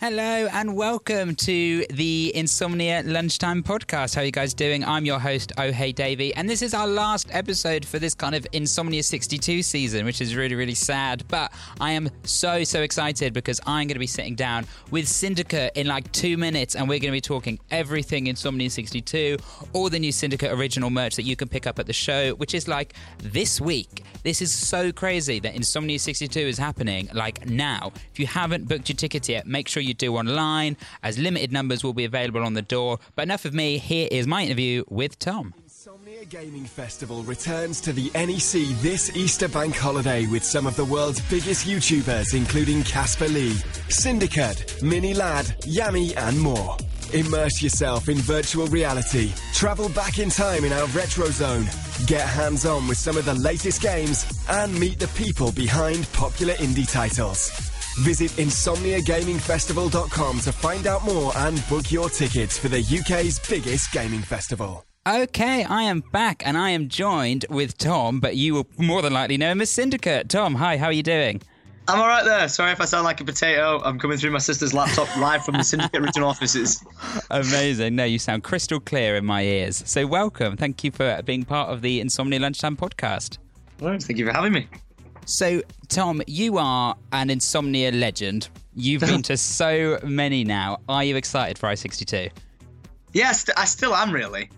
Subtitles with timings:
[0.00, 0.22] Hello
[0.52, 4.14] and welcome to the Insomnia Lunchtime Podcast.
[4.14, 4.84] How are you guys doing?
[4.84, 8.36] I'm your host, Oh Hey Davey, and this is our last episode for this kind
[8.36, 11.24] of Insomnia 62 season, which is really, really sad.
[11.26, 15.72] But I am so, so excited because I'm going to be sitting down with Syndicate
[15.74, 19.36] in like two minutes, and we're going to be talking everything Insomnia 62,
[19.72, 22.54] all the new Syndicate original merch that you can pick up at the show, which
[22.54, 24.04] is like this week.
[24.22, 27.90] This is so crazy that Insomnia 62 is happening like now.
[28.12, 31.82] If you haven't booked your ticket yet, make sure you do online, as limited numbers
[31.82, 32.98] will be available on the door.
[33.14, 33.78] But enough of me.
[33.78, 35.54] Here is my interview with Tom.
[35.64, 40.84] Insomnia Gaming Festival returns to the NEC this Easter bank holiday with some of the
[40.84, 43.54] world's biggest YouTubers, including Casper Lee,
[43.88, 46.76] Syndicate, Mini Lad, Yami, and more.
[47.14, 49.32] Immerse yourself in virtual reality.
[49.54, 51.64] Travel back in time in our retro zone.
[52.06, 56.54] Get hands on with some of the latest games and meet the people behind popular
[56.54, 57.67] indie titles.
[57.98, 64.20] Visit insomniagamingfestival.com to find out more and book your tickets for the UK's biggest gaming
[64.20, 64.84] festival.
[65.06, 69.12] Okay, I am back and I am joined with Tom, but you will more than
[69.14, 70.28] likely know him as Syndicate.
[70.28, 71.40] Tom, hi, how are you doing?
[71.88, 72.46] I'm all right there.
[72.48, 73.80] Sorry if I sound like a potato.
[73.82, 76.84] I'm coming through my sister's laptop live from the Syndicate original offices.
[77.30, 77.96] Amazing.
[77.96, 79.82] No, you sound crystal clear in my ears.
[79.86, 80.58] So, welcome.
[80.58, 83.38] Thank you for being part of the Insomnia Lunchtime podcast.
[83.78, 84.68] thank you for having me.
[85.28, 88.48] So, Tom, you are an Insomnia legend.
[88.74, 90.78] You've been to so many now.
[90.88, 92.30] Are you excited for I62?
[93.12, 94.48] Yes, I still am really.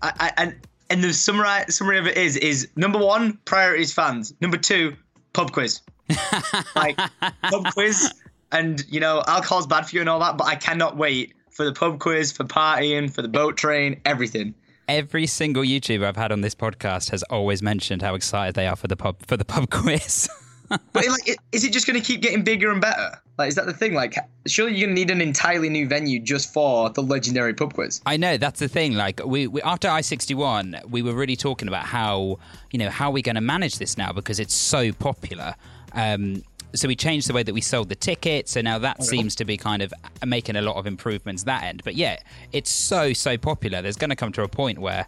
[0.00, 0.54] I, I, and
[0.90, 4.32] and the summary summary of it is is number one priorities fans.
[4.40, 4.96] Number two
[5.32, 5.80] pub quiz.
[6.76, 8.12] like pub quiz,
[8.52, 11.64] and you know alcohol's bad for you and all that, but I cannot wait for
[11.64, 14.54] the pub quiz, for partying, for the boat train, everything.
[14.88, 18.76] Every single YouTuber I've had on this podcast has always mentioned how excited they are
[18.76, 20.28] for the pub for the pub quiz.
[20.68, 23.20] but like, is it just going to keep getting bigger and better?
[23.38, 23.94] Like, is that the thing?
[23.94, 24.14] Like,
[24.46, 28.00] surely you're going to need an entirely new venue just for the legendary pub quiz.
[28.06, 28.94] I know that's the thing.
[28.94, 32.38] Like, we, we after I sixty one, we were really talking about how
[32.70, 35.54] you know how we're going to manage this now because it's so popular.
[35.94, 36.42] Um,
[36.74, 38.52] so we changed the way that we sold the tickets.
[38.52, 39.92] So now that seems to be kind of
[40.26, 41.82] making a lot of improvements that end.
[41.84, 42.18] But yeah,
[42.52, 43.82] it's so so popular.
[43.82, 45.06] There's going to come to a point where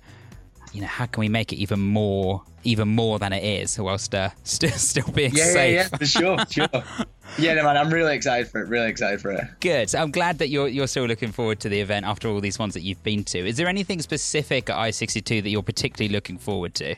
[0.72, 4.14] you know how can we make it even more even more than it is whilst
[4.14, 5.74] uh, still still being yeah, safe.
[5.74, 6.84] Yeah, yeah, for sure, sure.
[7.38, 8.68] Yeah, no, man, I'm really excited for it.
[8.68, 9.44] Really excited for it.
[9.60, 9.90] Good.
[9.90, 12.58] So I'm glad that you're you're still looking forward to the event after all these
[12.58, 13.38] ones that you've been to.
[13.38, 16.96] Is there anything specific at I62 that you're particularly looking forward to?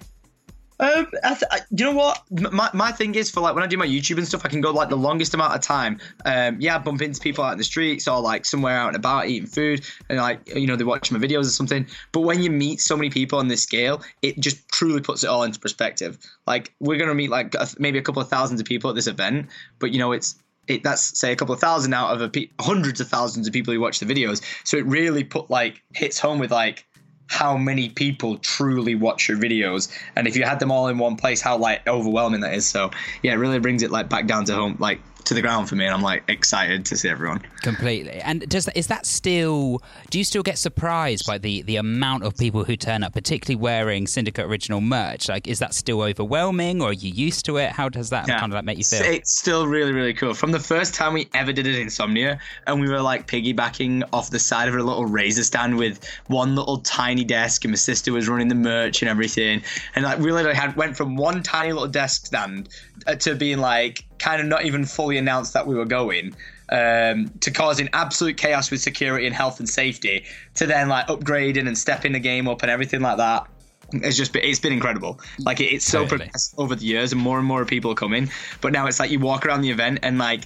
[0.79, 2.23] Um, I th- I, you know what?
[2.31, 4.61] My, my thing is for like when I do my YouTube and stuff, I can
[4.61, 5.99] go like the longest amount of time.
[6.25, 8.97] Um, yeah, I bump into people out in the streets or like somewhere out and
[8.97, 11.87] about eating food, and like you know they watch my videos or something.
[12.13, 15.29] But when you meet so many people on this scale, it just truly puts it
[15.29, 16.19] all into perspective.
[16.47, 19.47] Like we're gonna meet like maybe a couple of thousands of people at this event,
[19.79, 20.37] but you know it's
[20.69, 23.53] it, that's say a couple of thousand out of a pe- hundreds of thousands of
[23.53, 24.43] people who watch the videos.
[24.65, 26.85] So it really put like hits home with like
[27.29, 29.93] how many people truly watch your videos.
[30.15, 32.67] And if you had them all in one place how like overwhelming that is.
[32.67, 32.91] So
[33.23, 35.75] yeah it really brings it like back down to home like to the ground for
[35.75, 37.43] me and I'm like excited to see everyone.
[37.63, 38.21] Completely.
[38.21, 42.37] And does is that still do you still get surprised by the the amount of
[42.37, 45.29] people who turn up particularly wearing Syndicate original merch?
[45.29, 47.71] Like is that still overwhelming or are you used to it?
[47.71, 48.39] How does that yeah.
[48.39, 49.03] kind of like make you feel?
[49.03, 50.35] It's still really really cool.
[50.35, 54.31] From the first time we ever did it Insomnia and we were like piggybacking off
[54.31, 58.13] the side of a little Razer stand with one little tiny desk and my sister
[58.13, 59.63] was running the merch and everything
[59.95, 62.69] and like we literally had went from one tiny little desk stand
[63.07, 66.35] uh, to being like kind of not even fully announced that we were going
[66.71, 70.25] um, to causing absolute chaos with security and health and safety
[70.57, 73.47] to then like upgrading and stepping the game up and everything like that.
[73.93, 75.21] It's just been, it's been incredible.
[75.39, 76.19] Like it, it's so totally.
[76.25, 78.29] progressed over the years and more and more people are coming.
[78.61, 80.43] But now it's like you walk around the event and like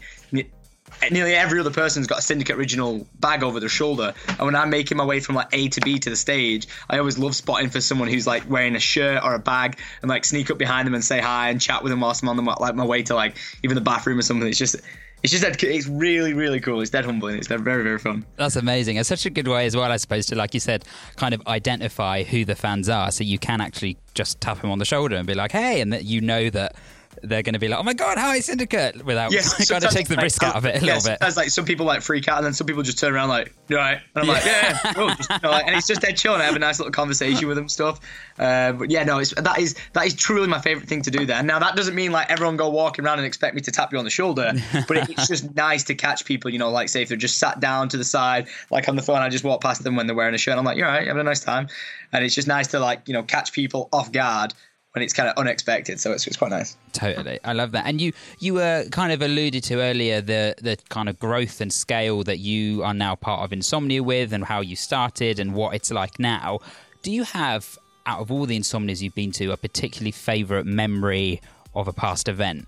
[1.11, 4.71] nearly every other person's got a syndicate original bag over their shoulder and when i'm
[4.71, 7.71] making my way from like a to b to the stage i always love spotting
[7.71, 10.87] for someone who's like wearing a shirt or a bag and like sneak up behind
[10.87, 13.03] them and say hi and chat with them whilst i'm on the, like my way
[13.03, 14.49] to like even the bathroom or something.
[14.49, 14.77] It's just
[15.23, 16.81] it's just that it's really really cool.
[16.81, 17.37] It's dead humbling.
[17.37, 18.25] It's dead very very fun.
[18.37, 18.97] That's amazing.
[18.97, 20.85] It's such a good way as well i suppose to like you said
[21.17, 24.79] kind of identify who the fans are so you can actually just tap them on
[24.79, 26.75] the shoulder and be like hey and that you know that
[27.23, 29.91] they're going to be like, "Oh my god, how is Syndicate?" Without yes, kind of
[29.91, 31.27] take the risk out of it a yes, little bit.
[31.27, 33.55] As like some people like freak out, and then some people just turn around like,
[33.69, 35.09] "Right," and I'm like, "Yeah, yeah cool.
[35.09, 36.93] just, you know, like, and it's just dead chill, and I have a nice little
[36.93, 38.01] conversation with them stuff.
[38.39, 41.27] Uh, but yeah, no, it's, that is that is truly my favorite thing to do
[41.27, 41.43] there.
[41.43, 43.99] Now that doesn't mean like everyone go walking around and expect me to tap you
[43.99, 44.53] on the shoulder,
[44.89, 46.51] but it, it's just nice to catch people.
[46.51, 49.03] You know, like say if they're just sat down to the side, like on the
[49.03, 50.57] phone, I just walk past them when they're wearing a shirt.
[50.59, 51.69] I'm like, "You're right, having a nice time,"
[52.13, 54.55] and it's just nice to like you know catch people off guard
[54.93, 56.01] when it's kind of unexpected.
[56.01, 56.77] So it's, it's quite nice.
[56.93, 57.87] Totally, I love that.
[57.87, 61.73] And you you were kind of alluded to earlier the the kind of growth and
[61.73, 65.75] scale that you are now part of Insomnia with, and how you started and what
[65.75, 66.61] it's like now.
[67.03, 71.41] Do you have out of all the Insomnias you've been to a particularly favourite memory
[71.75, 72.67] of a past event?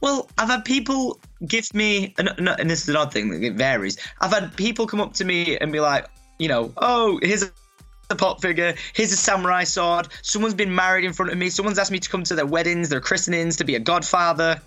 [0.00, 3.98] Well, I've had people give me, and, and this is an odd thing, it varies.
[4.22, 6.06] I've had people come up to me and be like,
[6.38, 7.50] you know, oh, here's
[8.10, 8.74] a pop figure.
[8.92, 10.08] Here's a samurai sword.
[10.22, 11.50] Someone's been married in front of me.
[11.50, 14.60] Someone's asked me to come to their weddings, their christenings, to be a godfather,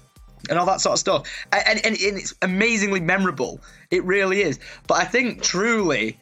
[0.50, 1.46] and all that sort of stuff.
[1.52, 3.60] And, and, and it's amazingly memorable.
[3.92, 4.60] It really is.
[4.88, 6.20] But I think truly,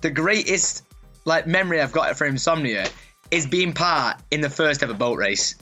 [0.00, 0.84] the greatest
[1.24, 2.88] like memory I've got for Insomnia
[3.30, 5.54] is being part in the first ever boat race.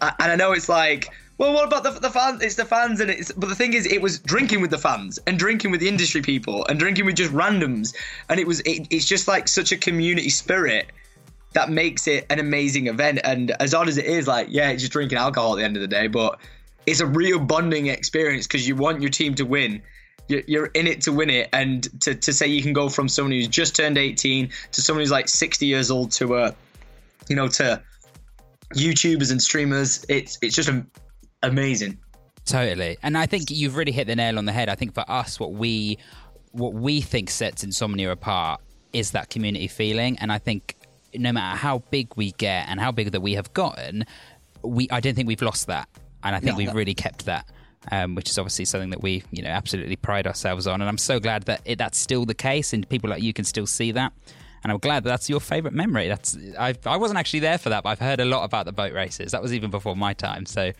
[0.00, 2.42] And I know it's like well, what about the, the fans?
[2.42, 3.32] It's the fans, and it's.
[3.32, 6.22] But the thing is, it was drinking with the fans and drinking with the industry
[6.22, 7.94] people and drinking with just randoms,
[8.28, 8.60] and it was.
[8.60, 10.92] It, it's just like such a community spirit
[11.54, 13.20] that makes it an amazing event.
[13.24, 15.76] And as odd as it is, like yeah, it's just drinking alcohol at the end
[15.76, 16.38] of the day, but
[16.86, 19.82] it's a real bonding experience because you want your team to win.
[20.28, 23.32] You're in it to win it, and to, to say you can go from someone
[23.32, 26.54] who's just turned 18 to someone who's like 60 years old to a,
[27.28, 27.82] you know, to
[28.72, 30.06] YouTubers and streamers.
[30.08, 30.86] It's it's just a
[31.48, 31.98] amazing.
[32.44, 32.98] Totally.
[33.02, 34.68] And I think you've really hit the nail on the head.
[34.68, 35.98] I think for us what we
[36.52, 38.60] what we think sets insomnia apart
[38.92, 40.76] is that community feeling and I think
[41.16, 44.04] no matter how big we get and how big that we have gotten,
[44.62, 45.88] we I don't think we've lost that.
[46.22, 46.74] And I think no, we've no.
[46.74, 47.48] really kept that.
[47.92, 50.96] Um, which is obviously something that we, you know, absolutely pride ourselves on, and I'm
[50.96, 53.92] so glad that it, that's still the case, and people like you can still see
[53.92, 54.10] that.
[54.62, 56.08] And I'm glad that that's your favourite memory.
[56.08, 58.72] That's I, I wasn't actually there for that, but I've heard a lot about the
[58.72, 59.32] boat races.
[59.32, 60.72] That was even before my time, so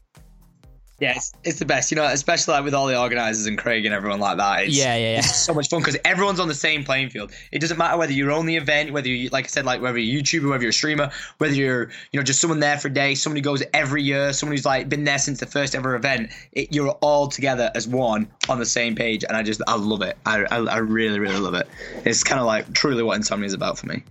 [1.00, 3.85] yeah, it's, it's, the best, you know, especially like with all the organizers and Craig
[3.85, 4.64] and everyone like that.
[4.64, 5.19] It's, yeah, yeah, yeah.
[5.19, 7.32] It's so much fun because everyone's on the same playing field.
[7.50, 9.99] It doesn't matter whether you're on the event, whether you, like I said, like whether
[9.99, 12.88] you're a YouTuber, whether you're a streamer, whether you're, you know, just someone there for
[12.88, 15.75] a day, someone who goes every year, someone who's like been there since the first
[15.75, 16.31] ever event.
[16.52, 20.02] It, you're all together as one on the same page, and I just, I love
[20.02, 20.17] it.
[20.26, 21.67] I, I, I really, really love it.
[22.05, 24.05] It's kind of like truly what Insomnia is about for me.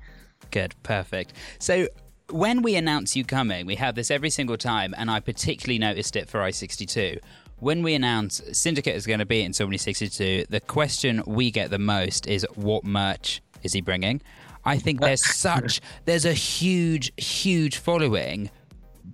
[0.51, 1.33] Good, perfect.
[1.59, 1.87] So
[2.29, 6.15] when we announce you coming, we have this every single time, and I particularly noticed
[6.15, 7.19] it for i62
[7.63, 11.69] when we announce Syndicate is going to be in Insomnia 62, the question we get
[11.69, 14.21] the most is what merch is he bringing?
[14.65, 18.51] I think there's such there's a huge huge following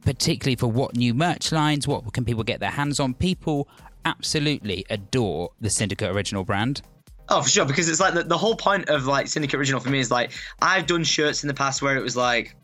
[0.03, 3.13] particularly for what new merch lines, what can people get their hands on?
[3.13, 3.67] People
[4.05, 6.81] absolutely adore the Syndicate original brand.
[7.27, 9.89] Oh, for sure, because it's like the, the whole point of like Syndicate Original for
[9.89, 12.55] me is like I've done shirts in the past where it was like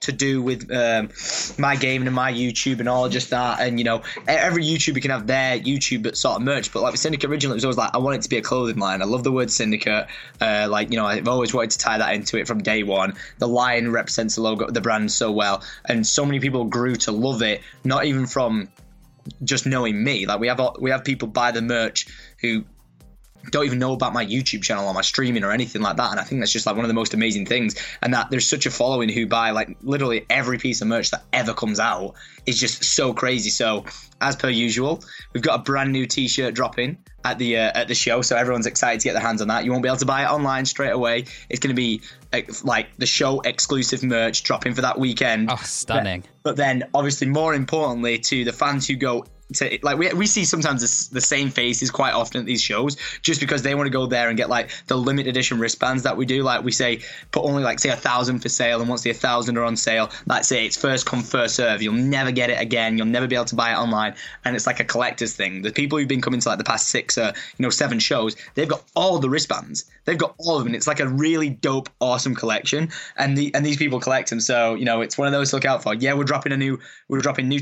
[0.00, 1.10] to do with um,
[1.58, 3.60] my gaming and my YouTube and all just that.
[3.60, 7.00] And you know, every YouTuber can have their YouTube sort of merch, but like with
[7.00, 9.02] Syndicate originally, it was always like I want it to be a clothing line.
[9.02, 10.06] I love the word Syndicate.
[10.40, 13.14] Uh, like you know, I've always wanted to tie that into it from day one.
[13.38, 17.12] The lion represents the logo, the brand so well, and so many people grew to
[17.12, 17.62] love it.
[17.84, 18.68] Not even from
[19.42, 20.26] just knowing me.
[20.26, 22.06] Like we have we have people buy the merch
[22.40, 22.64] who
[23.50, 26.10] don't even know about my YouTube channel or my streaming or anything like that.
[26.10, 27.76] And I think that's just like one of the most amazing things.
[28.02, 31.24] And that there's such a following who buy like literally every piece of merch that
[31.32, 32.14] ever comes out
[32.46, 33.50] is just so crazy.
[33.50, 33.84] So
[34.20, 35.02] as per usual,
[35.32, 38.66] we've got a brand new T-shirt dropping at the uh, at the show, so everyone's
[38.66, 39.64] excited to get their hands on that.
[39.64, 41.24] You won't be able to buy it online straight away.
[41.50, 42.00] It's going to be
[42.62, 45.50] like the show exclusive merch dropping for that weekend.
[45.50, 46.20] Oh, stunning!
[46.20, 50.26] But, but then, obviously, more importantly, to the fans who go to like we, we
[50.26, 53.86] see sometimes the, the, same faces quite often at these shows just because they want
[53.86, 56.42] to go there and get like the limited edition wristbands that we do.
[56.42, 57.00] Like we say
[57.30, 59.76] put only like say a thousand for sale and once the a thousand are on
[59.76, 60.64] sale that's it.
[60.64, 61.80] It's first come first serve.
[61.80, 62.98] You'll never get it again.
[62.98, 64.14] You'll never be able to buy it online.
[64.44, 65.62] And it's like a collector's thing.
[65.62, 68.36] The people who've been coming to like the past six uh, you know seven shows
[68.54, 69.84] they've got all the wristbands.
[70.04, 70.74] They've got all of them.
[70.74, 72.90] It's like a really dope awesome collection.
[73.16, 74.40] And the and these people collect them.
[74.40, 75.94] So you know it's one of those to look out for.
[75.94, 77.60] Yeah we're dropping a new we're dropping new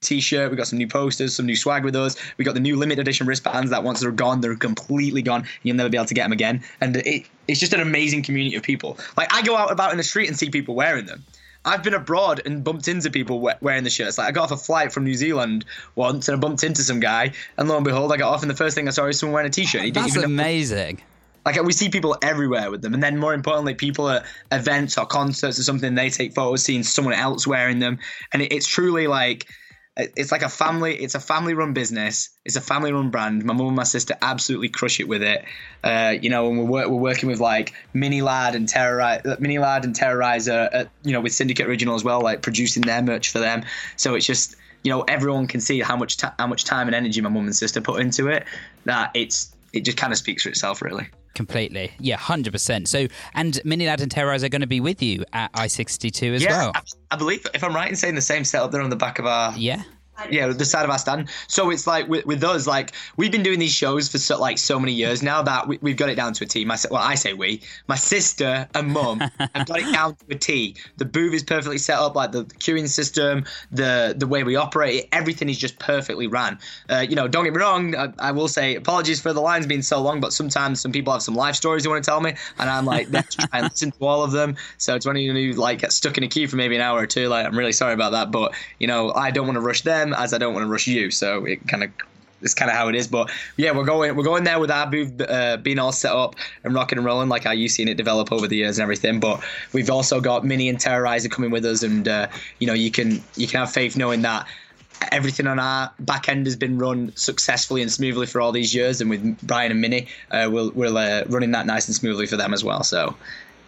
[0.00, 0.50] t-shirt.
[0.50, 2.16] We got some new posters, some new swag with us.
[2.38, 5.44] We got the new limited edition wristbands that once they're gone, they're completely gone.
[5.62, 6.62] You'll never be able to get them again.
[6.80, 8.98] And it, it's just an amazing community of people.
[9.16, 11.24] Like I go out about in the street and see people wearing them.
[11.66, 14.16] I've been abroad and bumped into people wearing the shirts.
[14.16, 17.00] Like I got off a flight from New Zealand once and I bumped into some
[17.00, 19.18] guy, and lo and behold, I got off and the first thing I saw was
[19.18, 19.82] someone wearing a t-shirt.
[19.82, 21.02] He That's amazing.
[21.44, 25.04] Like we see people everywhere with them, and then more importantly, people at events or
[25.04, 27.98] concerts or something, they take photos seeing someone else wearing them,
[28.32, 29.46] and it's truly like
[29.96, 32.30] Uh, it's like a family it's a family run business.
[32.44, 33.44] It's a family run brand.
[33.44, 35.44] My mum and my sister absolutely crush it with it.
[35.82, 39.58] Uh, you know and we're, we're working with like mini lad and terrorize uh, mini
[39.58, 43.30] lad and terrorizer at, you know with syndicate original as well like producing their merch
[43.30, 43.64] for them.
[43.96, 47.20] So it's just you know everyone can see how much how much time and energy
[47.20, 48.44] my mum and sister put into it
[48.84, 51.92] that it's it just kind of speaks for itself really Completely.
[52.00, 52.88] Yeah, 100%.
[52.88, 56.42] So, and Mini Lad and Terrorize are going to be with you at I62 as
[56.42, 56.72] yeah, well.
[56.74, 56.82] I,
[57.12, 59.26] I believe, if I'm right in saying the same setup there on the back of
[59.26, 59.82] our Yeah.
[60.28, 61.28] Yeah the side of our stand.
[61.48, 64.58] So it's like with, with us like we've been doing these shows for so, like
[64.58, 66.64] so many years now that we, we've got it down to a t.
[66.64, 67.62] My, well i say we.
[67.88, 69.20] My sister and mum
[69.54, 70.76] have got it down to a t.
[70.96, 74.94] The booth is perfectly set up like the, queuing system the the way we operate
[74.96, 76.58] it everything is just perfectly ran.
[76.88, 79.66] Uh, you know don't get me wrong I, I will say apologies for the lines
[79.66, 82.20] being so long but sometimes some people have some life stories they want to tell
[82.20, 84.56] me and i'm like let's try and listen to all of them.
[84.78, 87.06] So it's when you like get stuck in a queue for maybe an hour or
[87.06, 89.82] two like i'm really sorry about that but you know i don't want to rush
[89.82, 91.10] them as I don't want to rush you.
[91.10, 91.90] So it kind of
[92.42, 93.06] it's kind of how it is.
[93.08, 94.90] But yeah, we're going we're going there with our
[95.28, 98.32] uh, being all set up and rocking and rolling like how you've seen it develop
[98.32, 99.20] over the years and everything.
[99.20, 102.90] But we've also got Mini and Terrorizer coming with us, and uh, you know you
[102.90, 104.46] can you can have faith knowing that.
[105.12, 109.00] Everything on our back end has been run successfully and smoothly for all these years,
[109.00, 112.36] and with Brian and Minnie, uh, we'll we're uh, running that nice and smoothly for
[112.36, 112.82] them as well.
[112.82, 113.16] So,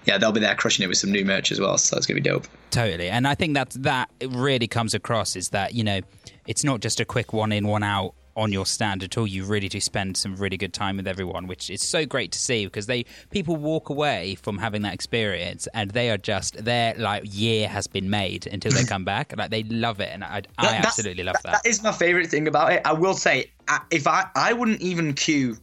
[0.04, 1.78] yeah, they'll be there crushing it with some new merch as well.
[1.78, 2.46] So it's gonna be dope.
[2.70, 3.08] Totally.
[3.08, 6.02] And I think that that really comes across is that, you know,
[6.46, 9.26] it's not just a quick one in, one out on your stand at all.
[9.26, 12.38] You really do spend some really good time with everyone, which is so great to
[12.38, 16.94] see because they people walk away from having that experience and they are just their
[16.94, 19.34] like year has been made until they come back.
[19.36, 21.62] Like they love it, and I, I absolutely love that.
[21.62, 22.82] That is my favorite thing about it.
[22.84, 23.50] I will say,
[23.90, 25.56] if I I wouldn't even queue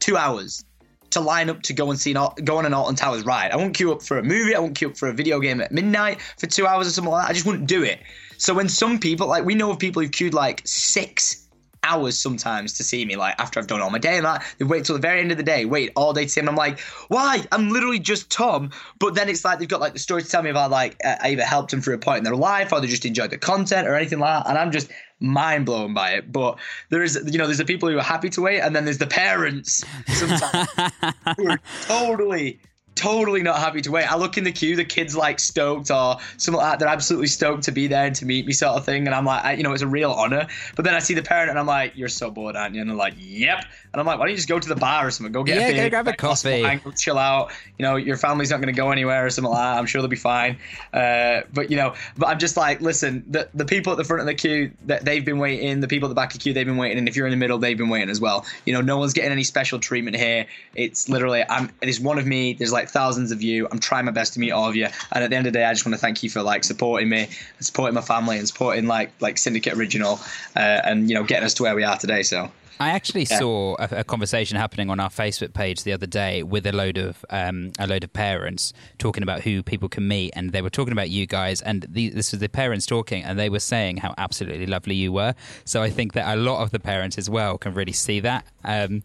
[0.00, 0.64] two hours
[1.10, 3.50] to line up to go and see an, go on an Alton Towers ride.
[3.50, 4.54] I won't queue up for a movie.
[4.54, 7.10] I won't queue up for a video game at midnight for two hours or something
[7.10, 7.30] like that.
[7.30, 8.00] I just wouldn't do it.
[8.40, 11.46] So when some people like we know of people who've queued like six
[11.82, 14.42] hours sometimes to see me like after I've done all my day and that.
[14.58, 16.48] They wait till the very end of the day wait all day to see him
[16.48, 17.44] I'm like why?
[17.52, 18.70] I'm literally just Tom.
[18.98, 21.16] But then it's like they've got like the story to tell me about like uh,
[21.22, 23.38] I either helped them through a point in their life or they just enjoyed the
[23.38, 24.48] content or anything like that.
[24.48, 26.32] And I'm just mind blown by it.
[26.32, 28.84] But there is you know there's the people who are happy to wait and then
[28.84, 30.68] there's the parents sometimes
[31.36, 32.58] who are totally
[33.00, 34.10] totally not happy to wait.
[34.10, 36.78] I look in the queue, the kids like stoked or something like that.
[36.78, 39.06] They're absolutely stoked to be there and to meet me, sort of thing.
[39.06, 40.46] And I'm like, I, you know, it's a real honor.
[40.76, 42.82] But then I see the parent and I'm like, you're so bored, aren't you?
[42.82, 43.64] And they're like, yep.
[43.92, 45.32] And I'm like, why don't you just go to the bar or something?
[45.32, 46.62] Go get Yeah, a go grab a get glass of coffee.
[46.62, 47.50] wine, go chill out.
[47.76, 49.78] You know, your family's not going to go anywhere or something like that.
[49.78, 50.58] I'm sure they'll be fine.
[50.94, 54.20] Uh, but you know, but I'm just like, listen, the the people at the front
[54.20, 56.52] of the queue that they've been waiting, the people at the back of the queue
[56.52, 58.46] they've been waiting, and if you're in the middle, they've been waiting as well.
[58.64, 60.46] You know, no one's getting any special treatment here.
[60.76, 61.70] It's literally, I'm.
[61.80, 62.52] There's one of me.
[62.52, 63.66] There's like thousands of you.
[63.72, 64.86] I'm trying my best to meet all of you.
[65.10, 66.62] And at the end of the day, I just want to thank you for like
[66.62, 67.28] supporting me,
[67.58, 70.20] supporting my family, and supporting like like Syndicate Original,
[70.54, 72.22] uh, and you know, getting us to where we are today.
[72.22, 72.52] So.
[72.80, 76.66] I actually saw a, a conversation happening on our Facebook page the other day with
[76.66, 80.52] a load of um, a load of parents talking about who people can meet, and
[80.52, 83.50] they were talking about you guys, and the, this was the parents talking, and they
[83.50, 85.34] were saying how absolutely lovely you were.
[85.66, 88.46] So I think that a lot of the parents as well can really see that.
[88.64, 89.02] Um,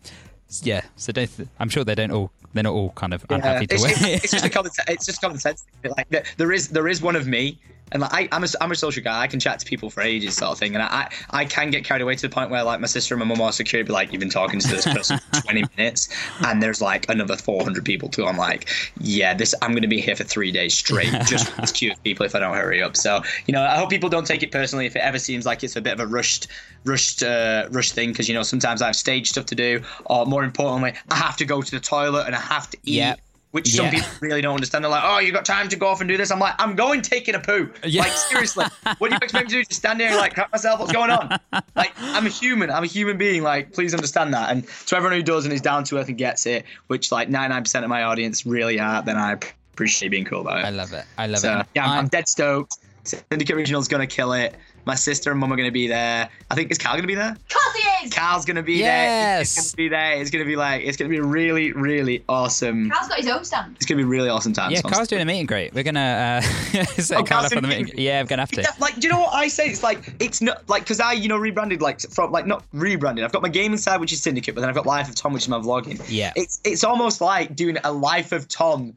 [0.62, 3.68] yeah, so don't th- I'm sure they don't all they're not all kind of unhappy
[3.68, 3.92] to it's, wait.
[3.92, 4.90] it's, it's just a common sense.
[4.90, 5.66] It's just common sense.
[5.84, 7.60] Like there is there is one of me,
[7.96, 9.22] and like I, I'm a I'm a social guy.
[9.22, 10.76] I can chat to people for ages, sort of thing.
[10.76, 13.16] And I I, I can get carried away to the point where like my sister
[13.16, 15.64] and my mum are security, be like, you've been talking to this person for 20
[15.78, 16.10] minutes,
[16.46, 18.26] and there's like another 400 people too.
[18.26, 21.74] I'm like, yeah, this I'm going to be here for three days straight just with
[21.74, 22.98] queue people if I don't hurry up.
[22.98, 25.64] So you know, I hope people don't take it personally if it ever seems like
[25.64, 26.48] it's a bit of a rushed
[26.84, 30.26] rushed uh, rushed thing because you know sometimes I have stage stuff to do, or
[30.26, 33.20] more importantly, I have to go to the toilet and I have to eat Yep.
[33.56, 33.92] Which some Yeah.
[33.92, 34.84] people really don't understand.
[34.84, 36.76] They're like, "Oh, you got time to go off and do this?" I'm like, "I'm
[36.76, 38.02] going taking a poo." Yeah.
[38.02, 38.66] Like seriously,
[38.98, 39.64] what do you expect me to do?
[39.64, 40.82] Just stand there and like crap myself?
[40.82, 41.40] What's going on?
[41.74, 42.70] Like I'm a human.
[42.70, 43.44] I'm a human being.
[43.44, 44.52] Like please understand that.
[44.52, 47.30] And to everyone who does and is down to earth and gets it, which like
[47.30, 49.38] 99% of my audience really are, then I
[49.74, 50.66] appreciate being cool about it.
[50.66, 51.06] I love it.
[51.18, 51.66] I love So it.
[51.76, 52.76] yeah, I'm- I'm dead stoked.
[53.06, 54.56] Syndicate Original's gonna kill it.
[54.86, 56.30] My sister and mum are gonna be there.
[56.52, 57.32] I think is Carl gonna be there?
[57.32, 58.14] Of course he is!
[58.14, 59.38] Carl's gonna be there.
[59.40, 59.58] Yes.
[59.58, 60.12] It's gonna be there.
[60.22, 62.90] It's gonna be like it's gonna be really, really awesome.
[62.92, 63.76] Carl's got his own stand.
[63.78, 64.72] It's gonna be really awesome time.
[64.72, 65.48] yeah, So Carl's doing a meeting.
[65.48, 65.74] great.
[65.74, 66.42] We're gonna uh,
[66.86, 67.86] set Oh, Carl up on the doing a meet.
[67.86, 68.62] meet and Yeah, I'm gonna have to.
[68.62, 69.68] Yeah, like, do you know what I say?
[69.70, 73.26] It's like it's not like because I, you know, rebranded like from like not rebranded.
[73.26, 75.34] I've got my gaming side, which is Syndicate, but then I've got Life of Tom,
[75.34, 76.00] which is my vlogging.
[76.10, 76.32] Yeah.
[76.36, 78.94] it's it's almost like doing a Life of Tom,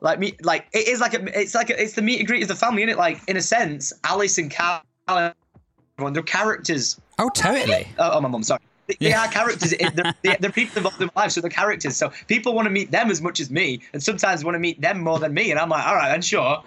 [0.00, 2.42] like me, like it is like a, it's like a, it's the meet and greet
[2.42, 2.96] of the family, in it?
[2.96, 7.00] Like in a sense, Alice and Carl, everyone, they're characters.
[7.18, 7.86] Oh, totally.
[7.98, 8.60] Oh, oh my mum, sorry.
[8.86, 9.24] They, they Yeah.
[9.24, 9.74] are characters.
[9.78, 11.96] They're, they're, they're people involved in my life, so they're characters.
[11.96, 14.80] So people want to meet them as much as me, and sometimes want to meet
[14.80, 15.50] them more than me.
[15.50, 16.62] And I'm like, all right, then sure.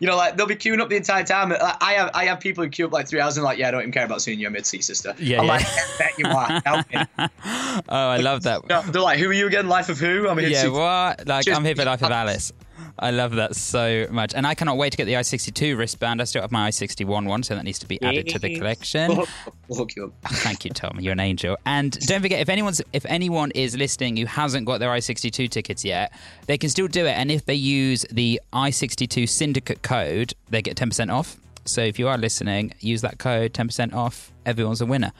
[0.00, 1.50] You know, like they'll be queuing up the entire time.
[1.50, 3.68] Like, I have I have people who queue up like three hours and like, yeah,
[3.68, 5.14] I don't even care about seeing your mid sea sister.
[5.18, 5.52] Yeah, I'm yeah.
[5.52, 6.62] like, I bet you are.
[6.64, 7.28] Help me.
[7.88, 8.68] Oh, I love that.
[8.68, 9.68] No, they're like, who are you again?
[9.68, 10.28] Life of who?
[10.28, 11.26] I'm here Yeah, what?
[11.26, 12.52] Like, Just- I'm here for Life of Alice.
[13.00, 14.34] I love that so much.
[14.34, 16.20] And I cannot wait to get the i62 wristband.
[16.20, 19.10] I still have my i61 one, so that needs to be added to the collection.
[19.12, 20.12] Oh, oh, we'll you.
[20.24, 21.00] Thank you, Tom.
[21.00, 21.56] You're an angel.
[21.64, 25.82] And don't forget, if anyone's if anyone is listening who hasn't got their i62 tickets
[25.82, 26.12] yet,
[26.46, 27.12] they can still do it.
[27.12, 31.38] And if they use the i62 syndicate code, they get 10% off.
[31.64, 34.30] So if you are listening, use that code, 10% off.
[34.44, 35.12] Everyone's a winner.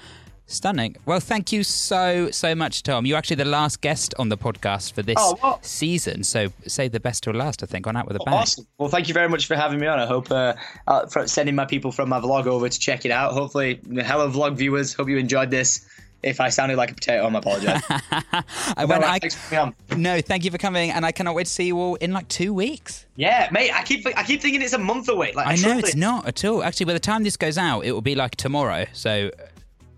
[0.50, 0.96] Stunning.
[1.06, 3.06] Well, thank you so, so much, Tom.
[3.06, 5.64] You're actually the last guest on the podcast for this Oh, what?
[5.64, 6.24] season.
[6.24, 8.34] So say the best till last, I think, on Out with a Bang.
[8.34, 8.66] Awesome.
[8.76, 10.00] Well, thank you very much for having me on.
[10.00, 10.54] I hope uh,
[10.88, 13.32] uh, for sending my people from my vlog over to check it out.
[13.32, 14.92] Hopefully, hello vlog viewers.
[14.92, 15.86] Hope you enjoyed this.
[16.22, 17.82] If I sounded like a potato, I'm apologize.
[17.88, 21.46] I went, I, Thanks for having no, thank you for coming, and I cannot wait
[21.46, 23.06] to see you all in like two weeks.
[23.16, 23.70] Yeah, mate.
[23.72, 25.32] I keep I keep thinking it's a month away.
[25.32, 26.62] Like I know it's not at all.
[26.62, 28.84] Actually, by the time this goes out, it will be like tomorrow.
[28.92, 29.30] So,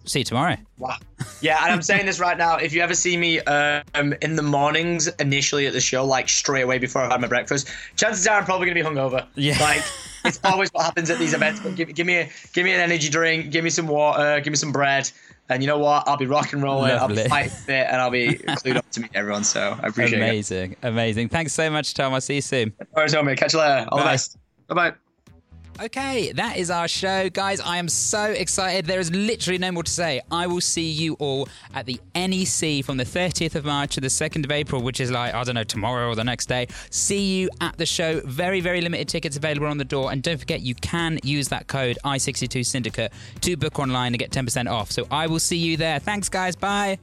[0.05, 0.57] see you tomorrow.
[0.79, 0.97] Wow.
[1.41, 2.57] Yeah, and I'm saying this right now.
[2.57, 6.63] If you ever see me um, in the mornings initially at the show, like straight
[6.63, 9.27] away before I've had my breakfast, chances are I'm probably going to be hungover.
[9.35, 9.59] Yeah.
[9.61, 9.83] Like
[10.25, 11.61] it's always what happens at these events.
[11.61, 14.51] But give, give me a, give me an energy drink, give me some water, give
[14.51, 15.11] me some bread,
[15.49, 16.07] and you know what?
[16.09, 16.93] I'll be rock and rolling.
[16.93, 19.45] I'll be fighting fit, and I'll be clued up to meet everyone.
[19.45, 20.25] So I appreciate it.
[20.25, 21.29] Amazing, amazing.
[21.29, 22.15] Thanks so much, Tom.
[22.15, 22.73] I'll see you soon.
[22.81, 23.39] All right, so, mate.
[23.39, 23.87] Catch you later.
[23.91, 24.05] All Bye.
[24.05, 24.37] the best.
[24.69, 25.12] Bye bye.
[25.81, 27.29] Okay, that is our show.
[27.31, 28.85] Guys, I am so excited.
[28.87, 30.21] There is literally no more to say.
[30.31, 34.09] I will see you all at the NEC from the 30th of March to the
[34.09, 36.69] 2nd of April, which is like, I don't know, tomorrow or the next day.
[36.91, 38.21] See you at the show.
[38.25, 40.13] Very, very limited tickets available on the door.
[40.13, 44.31] And don't forget, you can use that code I62 Syndicate to book online and get
[44.31, 44.91] 10% off.
[44.91, 45.99] So I will see you there.
[45.99, 46.55] Thanks, guys.
[46.55, 46.99] Bye.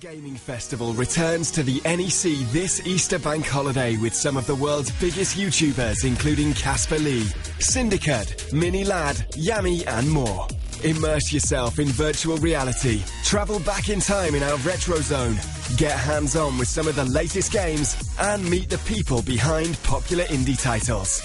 [0.00, 4.92] Gaming Festival returns to the NEC this Easter bank holiday with some of the world's
[5.00, 7.24] biggest YouTubers, including Casper Lee,
[7.58, 10.46] Syndicate, Mini Lad, Yami, and more.
[10.84, 15.34] Immerse yourself in virtual reality, travel back in time in our retro zone,
[15.76, 20.24] get hands on with some of the latest games, and meet the people behind popular
[20.26, 21.18] indie titles.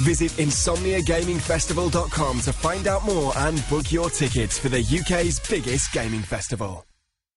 [0.00, 6.20] Visit insomniagamingfestival.com to find out more and book your tickets for the UK's biggest gaming
[6.20, 6.84] festival.